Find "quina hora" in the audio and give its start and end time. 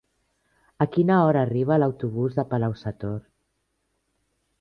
0.95-1.43